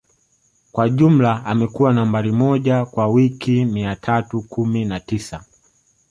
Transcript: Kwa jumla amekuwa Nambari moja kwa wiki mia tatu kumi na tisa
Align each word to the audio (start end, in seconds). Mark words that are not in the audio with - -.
Kwa 0.71 0.89
jumla 0.89 1.45
amekuwa 1.45 1.93
Nambari 1.93 2.31
moja 2.31 2.85
kwa 2.85 3.07
wiki 3.07 3.65
mia 3.65 3.95
tatu 3.95 4.41
kumi 4.41 4.85
na 4.85 4.99
tisa 4.99 5.43